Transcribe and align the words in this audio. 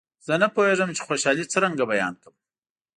زه 0.27 0.33
نه 0.41 0.47
پوهېږم 0.55 0.89
چې 0.95 1.01
خوشالي 1.07 1.45
څرنګه 1.53 1.83
بیان 1.91 2.13
کړم. 2.21 2.35